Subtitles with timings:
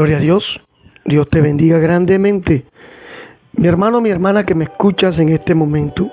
[0.00, 0.60] Gloria a Dios.
[1.04, 2.64] Dios te bendiga grandemente.
[3.52, 6.10] Mi hermano, mi hermana que me escuchas en este momento.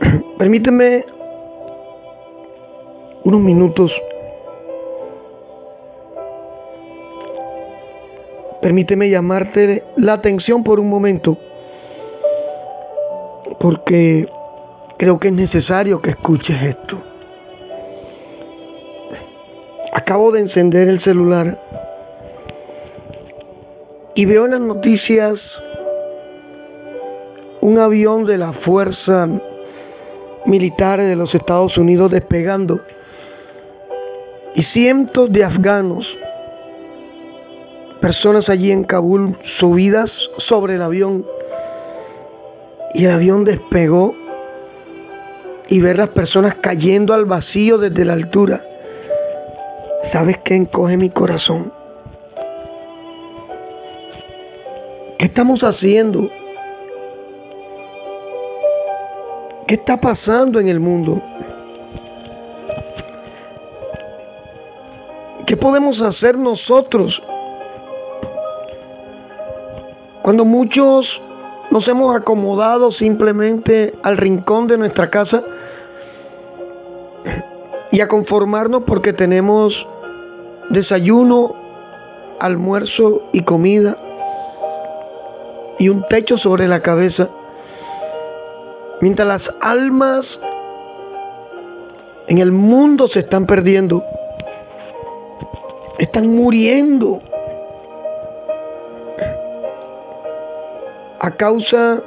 [0.36, 1.04] Permíteme
[3.22, 3.92] unos minutos.
[8.60, 11.38] Permíteme llamarte la atención por un momento.
[13.60, 14.28] Porque
[14.98, 17.00] creo que es necesario que escuches esto.
[19.92, 21.69] Acabo de encender el celular
[24.14, 25.40] y veo en las noticias
[27.60, 29.28] un avión de la Fuerza
[30.46, 32.80] Militar de los Estados Unidos despegando
[34.54, 36.06] y cientos de afganos,
[38.00, 40.10] personas allí en Kabul subidas
[40.48, 41.24] sobre el avión
[42.94, 44.14] y el avión despegó
[45.68, 48.64] y ver las personas cayendo al vacío desde la altura.
[50.12, 51.79] ¿Sabes qué encoge mi corazón?
[55.30, 56.28] Estamos haciendo?
[59.68, 61.22] ¿Qué está pasando en el mundo?
[65.46, 67.22] ¿Qué podemos hacer nosotros
[70.22, 71.06] cuando muchos
[71.70, 75.44] nos hemos acomodado simplemente al rincón de nuestra casa
[77.92, 79.72] y a conformarnos porque tenemos
[80.70, 81.54] desayuno,
[82.40, 83.96] almuerzo y comida?
[85.80, 87.28] Y un techo sobre la cabeza,
[89.00, 90.26] mientras las almas
[92.28, 94.04] en el mundo se están perdiendo,
[95.98, 97.20] están muriendo
[101.18, 102.02] a causa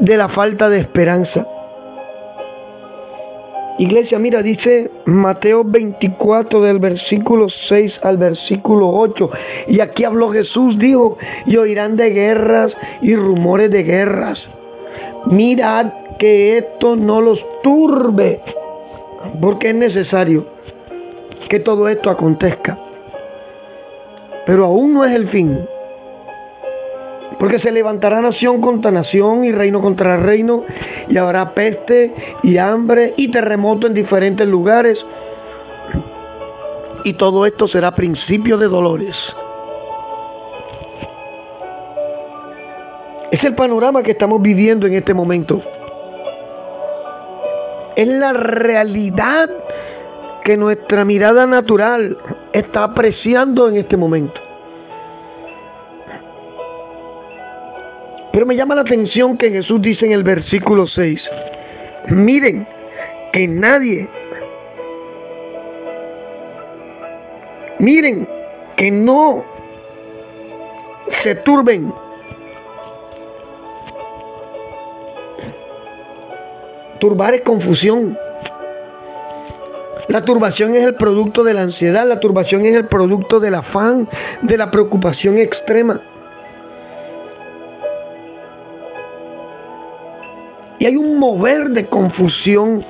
[0.00, 1.46] de la falta de esperanza.
[3.78, 9.30] Iglesia, mira, dice Mateo 24 del versículo 6 al versículo 8.
[9.68, 14.42] Y aquí habló Jesús, dijo, y oirán de guerras y rumores de guerras.
[15.26, 18.40] Mirad que esto no los turbe,
[19.40, 20.44] porque es necesario
[21.48, 22.76] que todo esto acontezca.
[24.44, 25.56] Pero aún no es el fin.
[27.38, 30.64] Porque se levantará nación contra nación y reino contra reino,
[31.08, 32.12] y habrá peste
[32.42, 34.98] y hambre y terremoto en diferentes lugares.
[37.04, 39.14] Y todo esto será principio de dolores.
[43.30, 45.62] Es el panorama que estamos viviendo en este momento.
[47.94, 49.50] Es la realidad
[50.44, 52.16] que nuestra mirada natural
[52.52, 54.47] está apreciando en este momento.
[58.38, 61.20] Pero me llama la atención que Jesús dice en el versículo 6,
[62.10, 62.64] miren
[63.32, 64.06] que nadie,
[67.80, 68.28] miren
[68.76, 69.42] que no
[71.24, 71.92] se turben.
[77.00, 78.16] Turbar es confusión.
[80.06, 84.08] La turbación es el producto de la ansiedad, la turbación es el producto del afán,
[84.42, 86.00] de la preocupación extrema.
[90.78, 92.84] Y hay un mover de confusión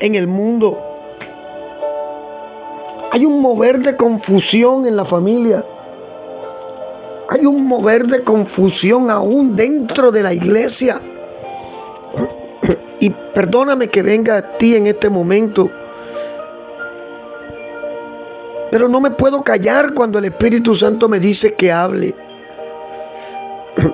[0.00, 0.78] en el mundo.
[3.10, 5.64] Hay un mover de confusión en la familia.
[7.30, 11.00] Hay un mover de confusión aún dentro de la iglesia.
[13.00, 15.70] Y perdóname que venga a ti en este momento.
[18.70, 22.14] Pero no me puedo callar cuando el Espíritu Santo me dice que hable.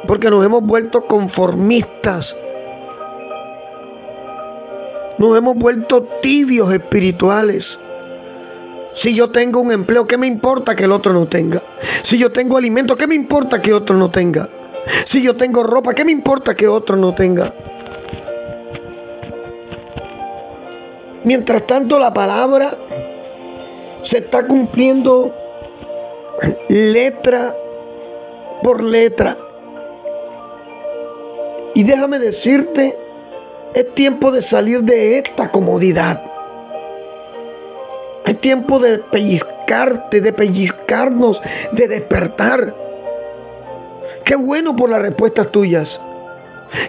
[0.08, 2.34] Porque nos hemos vuelto conformistas
[5.18, 7.64] nos hemos vuelto tibios espirituales.
[9.02, 11.62] Si yo tengo un empleo, ¿qué me importa que el otro no tenga?
[12.08, 14.48] Si yo tengo alimento, ¿qué me importa que otro no tenga?
[15.10, 17.52] Si yo tengo ropa, ¿qué me importa que otro no tenga?
[21.24, 22.76] Mientras tanto, la palabra
[24.10, 25.34] se está cumpliendo
[26.68, 27.54] letra
[28.62, 29.36] por letra.
[31.74, 33.03] Y déjame decirte
[33.74, 36.22] es tiempo de salir de esta comodidad.
[38.26, 41.40] Es tiempo de pellizcarte, de pellizcarnos,
[41.72, 42.74] de despertar.
[44.24, 45.88] Qué bueno por las respuestas tuyas.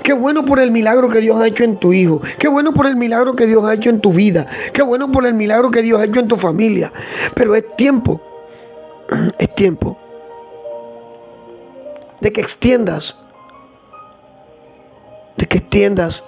[0.03, 2.21] Qué bueno por el milagro que Dios ha hecho en tu hijo.
[2.39, 4.47] Qué bueno por el milagro que Dios ha hecho en tu vida.
[4.73, 6.91] Qué bueno por el milagro que Dios ha hecho en tu familia.
[7.35, 8.21] Pero es tiempo,
[9.37, 9.97] es tiempo
[12.21, 13.15] de que extiendas,
[15.37, 16.23] de que extiendas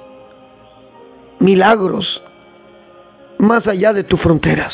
[1.39, 2.21] milagros
[3.37, 4.73] más allá de tus fronteras.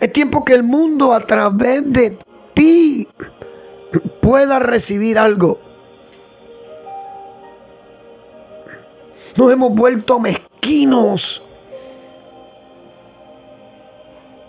[0.00, 2.18] Es tiempo que el mundo a través de
[2.54, 3.08] ti
[4.20, 5.58] pueda recibir algo.
[9.36, 11.42] Nos hemos vuelto mezquinos.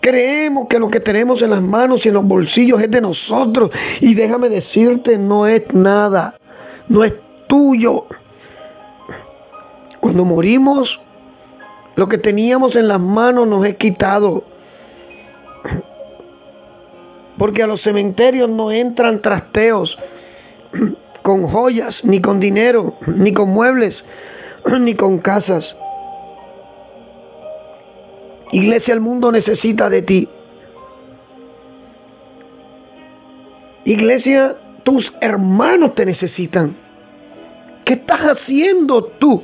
[0.00, 3.70] Creemos que lo que tenemos en las manos y en los bolsillos es de nosotros.
[4.00, 6.38] Y déjame decirte, no es nada.
[6.88, 7.12] No es
[7.48, 8.06] tuyo.
[10.00, 11.00] Cuando morimos,
[11.96, 14.44] lo que teníamos en las manos nos es quitado.
[17.36, 19.96] Porque a los cementerios no entran trasteos
[21.22, 23.94] con joyas, ni con dinero, ni con muebles,
[24.80, 25.64] ni con casas.
[28.52, 30.28] Iglesia, el mundo necesita de ti.
[33.84, 36.76] Iglesia, tus hermanos te necesitan.
[37.84, 39.42] ¿Qué estás haciendo tú?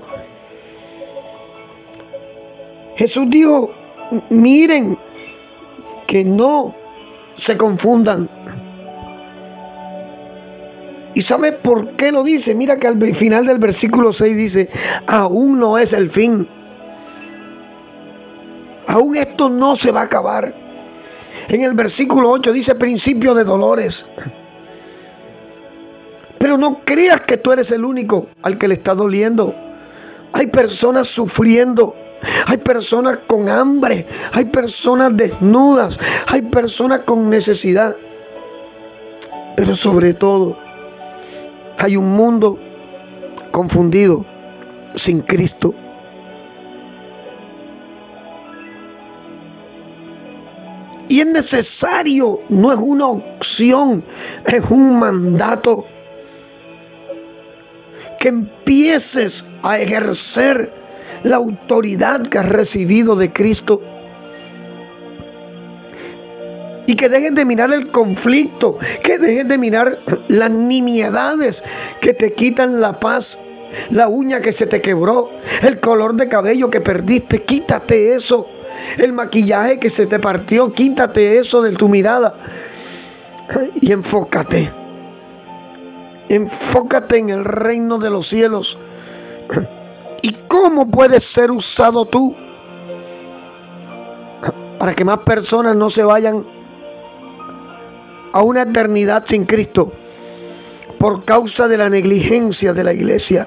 [2.97, 3.71] Jesús dijo,
[4.31, 4.97] miren,
[6.07, 6.75] que no
[7.47, 8.29] se confundan.
[11.15, 12.55] ¿Y sabe por qué lo dice?
[12.55, 14.69] Mira que al final del versículo 6 dice,
[15.07, 16.47] aún no es el fin.
[18.89, 20.53] Aún esto no se va a acabar.
[21.49, 23.95] En el versículo 8 dice principio de dolores.
[26.39, 29.55] Pero no creas que tú eres el único al que le está doliendo.
[30.33, 31.95] Hay personas sufriendo.
[32.47, 34.07] Hay personas con hambre.
[34.33, 35.97] Hay personas desnudas.
[36.27, 37.95] Hay personas con necesidad.
[39.57, 40.57] Pero sobre todo,
[41.79, 42.59] hay un mundo
[43.53, 44.25] confundido
[45.05, 45.75] sin Cristo.
[51.09, 54.03] Y es necesario, no es una opción,
[54.47, 55.85] es un mandato.
[58.19, 59.33] Que empieces
[59.63, 60.73] a ejercer
[61.25, 63.81] la autoridad que has recibido de Cristo.
[66.87, 69.99] Y que dejen de mirar el conflicto, que dejen de mirar
[70.29, 71.57] las nimiedades
[72.01, 73.27] que te quitan la paz,
[73.91, 75.31] la uña que se te quebró,
[75.63, 78.47] el color de cabello que perdiste, quítate eso
[78.99, 82.35] el maquillaje que se te partió, quítate eso de tu mirada
[83.81, 84.71] y enfócate.
[86.29, 88.79] Enfócate en el reino de los cielos.
[90.25, 92.35] ¿Y cómo puedes ser usado tú
[94.79, 96.47] para que más personas no se vayan
[98.33, 99.93] a una eternidad sin Cristo
[100.99, 103.47] por causa de la negligencia de la iglesia?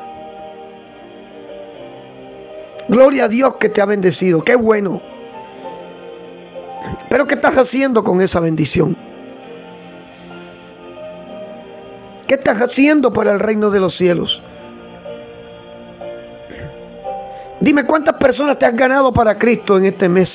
[2.90, 4.44] Gloria a Dios que te ha bendecido.
[4.44, 5.02] Qué bueno.
[7.10, 8.96] Pero ¿qué estás haciendo con esa bendición?
[12.28, 14.44] ¿Qué estás haciendo para el reino de los cielos?
[17.68, 20.30] Dime cuántas personas te has ganado para Cristo en este mes.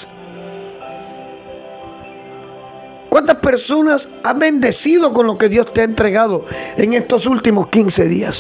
[3.09, 6.45] ¿Cuántas personas has bendecido con lo que Dios te ha entregado
[6.77, 8.37] en estos últimos 15 días?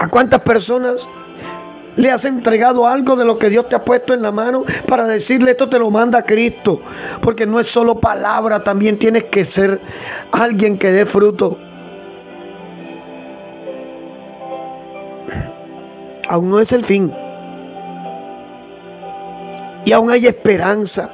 [0.00, 0.96] ¿A cuántas personas
[1.94, 5.06] le has entregado algo de lo que Dios te ha puesto en la mano para
[5.06, 6.80] decirle esto te lo manda Cristo.
[7.22, 9.80] Porque no es solo palabra, también tienes que ser
[10.32, 11.56] alguien que dé fruto.
[16.28, 17.12] Aún no es el fin.
[19.84, 21.10] Y aún hay esperanza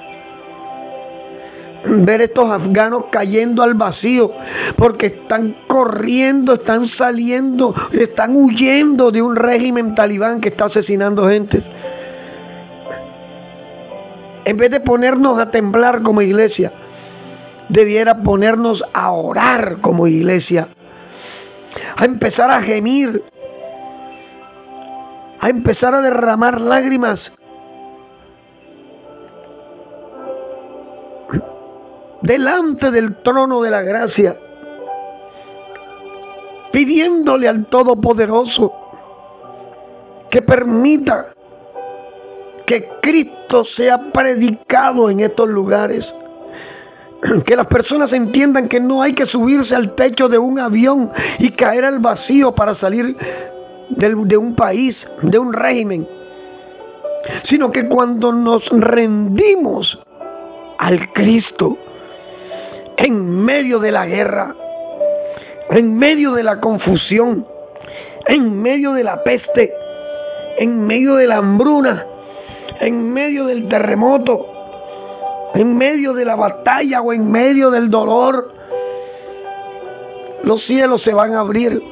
[1.84, 4.32] ver estos afganos cayendo al vacío
[4.76, 11.62] porque están corriendo, están saliendo, están huyendo de un régimen talibán que está asesinando gente.
[14.44, 16.72] En vez de ponernos a temblar como iglesia,
[17.68, 20.68] debiera ponernos a orar como iglesia,
[21.96, 23.22] a empezar a gemir,
[25.40, 27.20] a empezar a derramar lágrimas
[32.22, 34.36] delante del trono de la gracia,
[36.72, 38.72] pidiéndole al Todopoderoso
[40.30, 41.32] que permita
[42.66, 46.06] que Cristo sea predicado en estos lugares.
[47.44, 51.50] Que las personas entiendan que no hay que subirse al techo de un avión y
[51.50, 53.16] caer al vacío para salir
[53.90, 56.06] de un país, de un régimen.
[57.44, 60.00] Sino que cuando nos rendimos
[60.78, 61.76] al Cristo,
[62.96, 64.54] en medio de la guerra,
[65.70, 67.46] en medio de la confusión,
[68.26, 69.72] en medio de la peste,
[70.58, 72.06] en medio de la hambruna,
[72.80, 74.46] en medio del terremoto,
[75.54, 78.52] en medio de la batalla o en medio del dolor,
[80.42, 81.82] los cielos se van a abrir.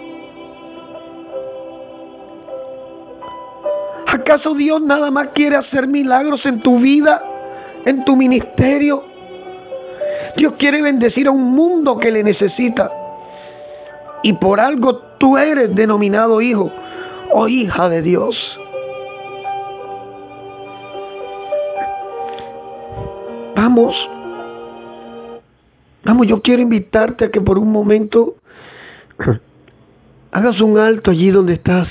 [4.08, 7.22] ¿Acaso Dios nada más quiere hacer milagros en tu vida?
[7.84, 9.02] en tu ministerio.
[10.36, 12.90] Dios quiere bendecir a un mundo que le necesita.
[14.22, 16.70] Y por algo tú eres denominado hijo
[17.32, 18.36] o hija de Dios.
[23.56, 23.94] Vamos,
[26.04, 28.36] vamos, yo quiero invitarte a que por un momento
[30.32, 31.88] hagas un alto allí donde estás.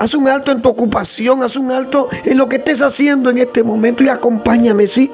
[0.00, 3.36] Haz un alto en tu ocupación, haz un alto en lo que estés haciendo en
[3.36, 5.10] este momento y acompáñame, ¿sí?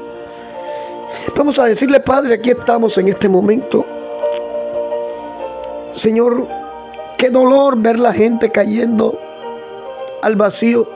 [1.37, 3.85] Vamos a decirle, Padre, aquí estamos en este momento.
[6.03, 6.47] Señor,
[7.19, 9.19] qué dolor ver la gente cayendo
[10.23, 10.89] al vacío,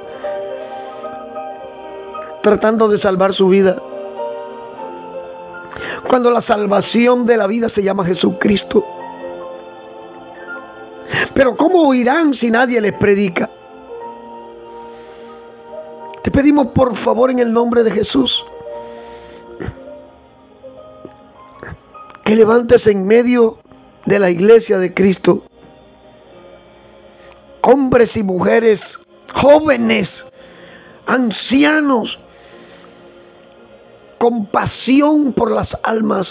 [2.44, 3.76] tratando de salvar su vida.
[6.08, 8.84] Cuando la salvación de la vida se llama Jesucristo.
[11.34, 13.50] Pero ¿cómo oirán si nadie les predica?
[16.30, 18.30] Te pedimos por favor en el nombre de Jesús
[22.24, 23.58] que levantes en medio
[24.06, 25.42] de la iglesia de Cristo
[27.62, 28.80] hombres y mujeres,
[29.34, 30.08] jóvenes,
[31.06, 32.16] ancianos,
[34.18, 36.28] con pasión por las almas.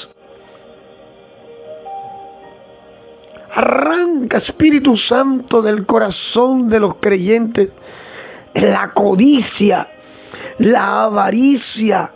[3.53, 7.71] Arranca Espíritu Santo del corazón de los creyentes
[8.61, 9.87] la codicia,
[10.59, 12.11] la avaricia,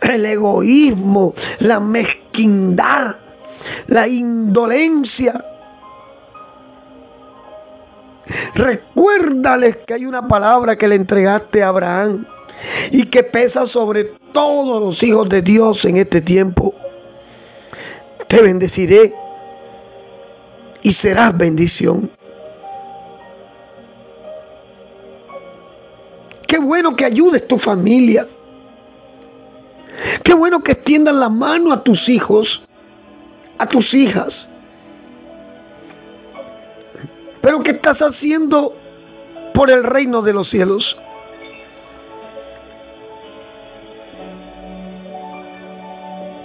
[0.00, 3.16] el egoísmo, la mezquindad,
[3.88, 5.44] la indolencia.
[8.54, 12.24] Recuérdales que hay una palabra que le entregaste a Abraham
[12.90, 16.74] y que pesa sobre todos los hijos de Dios en este tiempo.
[18.28, 19.12] Te bendeciré
[20.82, 22.10] y serás bendición.
[26.46, 28.26] Qué bueno que ayudes tu familia.
[30.24, 32.62] Qué bueno que extiendan la mano a tus hijos,
[33.58, 34.32] a tus hijas.
[37.40, 38.74] Pero ¿qué estás haciendo
[39.52, 40.96] por el reino de los cielos?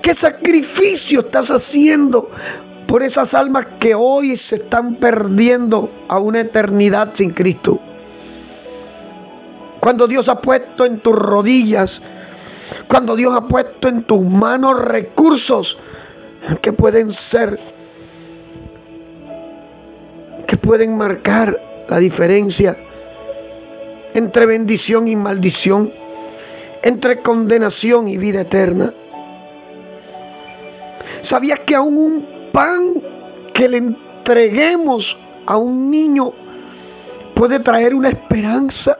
[0.01, 2.29] ¿Qué sacrificio estás haciendo
[2.87, 7.79] por esas almas que hoy se están perdiendo a una eternidad sin Cristo?
[9.79, 11.89] Cuando Dios ha puesto en tus rodillas,
[12.87, 15.77] cuando Dios ha puesto en tus manos recursos
[16.61, 17.59] que pueden ser,
[20.47, 21.57] que pueden marcar
[21.87, 22.75] la diferencia
[24.13, 25.91] entre bendición y maldición,
[26.81, 28.93] entre condenación y vida eterna.
[31.29, 32.93] ¿Sabías que aún un pan
[33.53, 35.05] que le entreguemos
[35.45, 36.31] a un niño
[37.35, 38.97] puede traer una esperanza?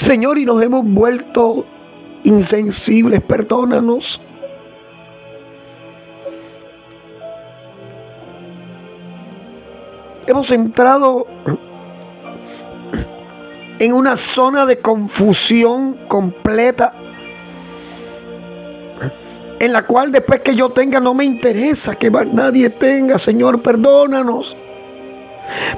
[0.00, 1.64] Señor, y nos hemos vuelto
[2.24, 4.04] insensibles, perdónanos.
[10.26, 11.26] Hemos entrado
[13.78, 16.92] en una zona de confusión completa,
[19.60, 23.18] en la cual después que yo tenga no me interesa que nadie tenga.
[23.20, 24.56] Señor, perdónanos.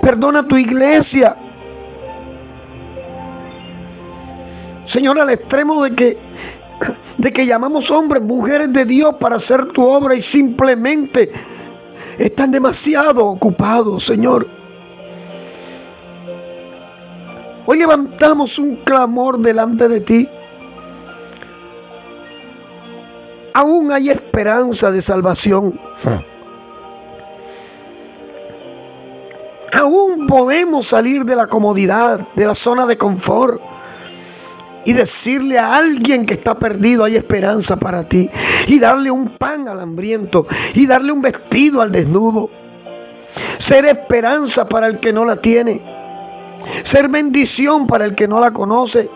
[0.00, 1.36] Perdona tu iglesia.
[4.96, 6.16] Señor, al extremo de que,
[7.18, 11.30] de que llamamos hombres, mujeres de Dios para hacer tu obra y simplemente
[12.16, 14.46] están demasiado ocupados, Señor.
[17.66, 20.28] Hoy levantamos un clamor delante de ti.
[23.52, 25.78] Aún hay esperanza de salvación.
[29.74, 33.60] Aún podemos salir de la comodidad, de la zona de confort
[34.86, 38.30] y decirle a alguien que está perdido hay esperanza para ti
[38.68, 42.48] y darle un pan al hambriento y darle un vestido al desnudo.
[43.68, 45.82] Ser esperanza para el que no la tiene.
[46.92, 49.10] Ser bendición para el que no la conoce.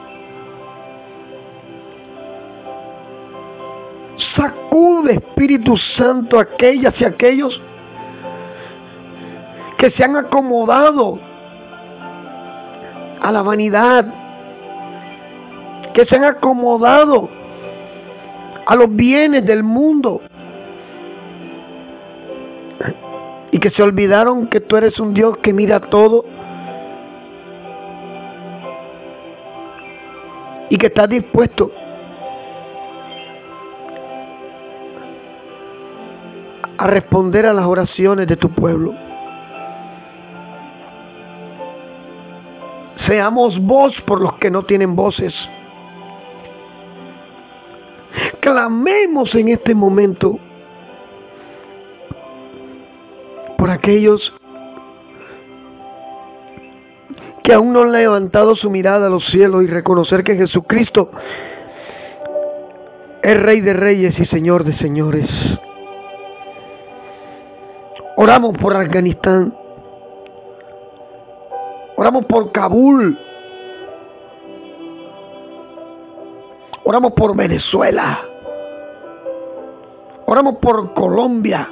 [4.36, 7.60] Sacude Espíritu Santo a aquellas y aquellos
[9.78, 11.18] que se han acomodado
[13.20, 14.04] a la vanidad,
[15.94, 17.28] que se han acomodado
[18.66, 20.20] a los bienes del mundo
[23.52, 26.24] y que se olvidaron que tú eres un Dios que mira todo
[30.68, 31.72] y que está dispuesto
[36.78, 38.94] a responder a las oraciones de tu pueblo.
[43.06, 45.34] Seamos voz por los que no tienen voces.
[48.50, 50.36] Clamemos en este momento
[53.56, 54.34] por aquellos
[57.44, 61.12] que aún no han levantado su mirada a los cielos y reconocer que Jesucristo
[63.22, 65.30] es Rey de Reyes y Señor de Señores.
[68.16, 69.54] Oramos por Afganistán.
[71.96, 73.16] Oramos por Kabul.
[76.82, 78.24] Oramos por Venezuela.
[80.30, 81.68] Oramos por Colombia,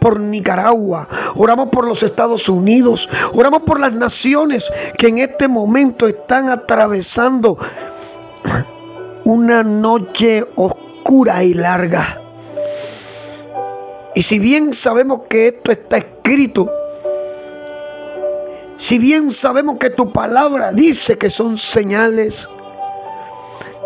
[0.00, 4.64] por Nicaragua, oramos por los Estados Unidos, oramos por las naciones
[4.98, 7.56] que en este momento están atravesando
[9.22, 12.20] una noche oscura y larga.
[14.16, 16.68] Y si bien sabemos que esto está escrito,
[18.88, 22.34] si bien sabemos que tu palabra dice que son señales,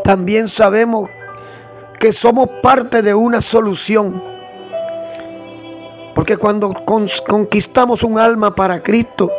[0.03, 1.11] también sabemos
[2.05, 4.23] que somos parte de una solución.
[6.15, 6.71] Porque cuando
[7.27, 9.31] conquistamos un alma para Cristo,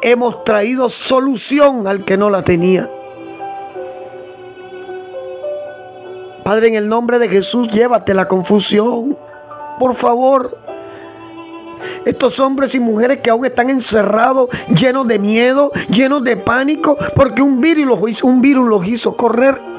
[0.00, 2.88] hemos traído solución al que no la tenía.
[6.42, 9.18] Padre, en el nombre de Jesús, llévate la confusión.
[9.78, 10.56] Por favor.
[12.06, 17.42] Estos hombres y mujeres que aún están encerrados, llenos de miedo, llenos de pánico, porque
[17.42, 19.73] un virus los hizo, un virus los hizo correr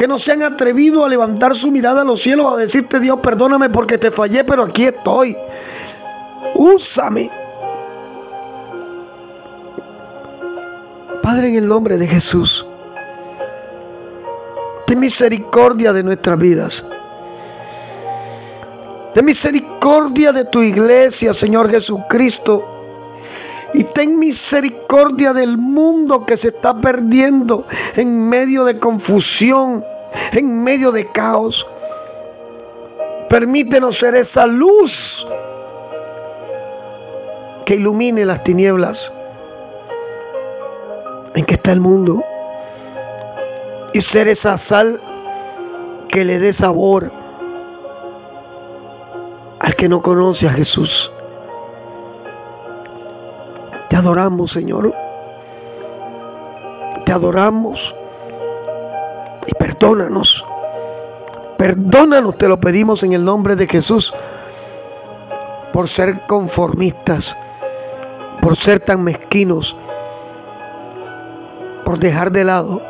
[0.00, 3.20] que no se han atrevido a levantar su mirada a los cielos a decirte Dios,
[3.20, 5.36] perdóname porque te fallé, pero aquí estoy.
[6.54, 7.30] Úsame.
[11.22, 12.66] Padre, en el nombre de Jesús,
[14.86, 16.72] ten misericordia de nuestras vidas.
[19.12, 22.79] Ten misericordia de tu iglesia, Señor Jesucristo.
[23.74, 29.84] Y ten misericordia del mundo que se está perdiendo en medio de confusión,
[30.32, 31.66] en medio de caos.
[33.28, 34.92] Permítenos ser esa luz
[37.64, 38.98] que ilumine las tinieblas
[41.34, 42.24] en que está el mundo.
[43.92, 45.00] Y ser esa sal
[46.08, 47.10] que le dé sabor
[49.60, 50.90] al que no conoce a Jesús.
[54.00, 54.92] Adoramos, Señor.
[57.04, 57.78] Te adoramos.
[59.46, 60.44] Y perdónanos.
[61.56, 64.12] Perdónanos, te lo pedimos en el nombre de Jesús.
[65.72, 67.24] Por ser conformistas.
[68.40, 69.76] Por ser tan mezquinos.
[71.84, 72.80] Por dejar de lado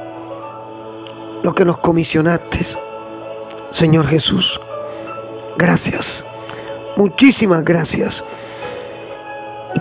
[1.42, 2.66] lo que nos comisionaste.
[3.78, 4.60] Señor Jesús.
[5.56, 6.06] Gracias.
[6.96, 8.14] Muchísimas gracias.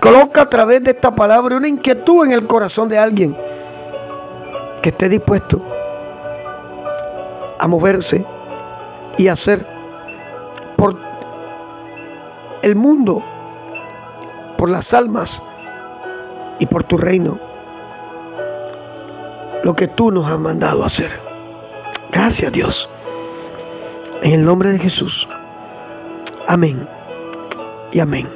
[0.02, 3.36] Coloca a través de esta palabra una inquietud en el corazón de alguien
[4.82, 5.62] que esté dispuesto
[7.60, 8.26] a moverse
[9.18, 9.66] y hacer
[10.78, 10.96] por
[12.62, 13.22] el mundo,
[14.58, 15.30] por las almas
[16.60, 17.38] y por tu reino
[19.64, 21.12] lo que tú nos has mandado a hacer.
[22.12, 22.90] Gracias Dios.
[24.22, 25.28] En el nombre de Jesús.
[26.48, 26.88] Amén
[27.92, 28.30] y amén.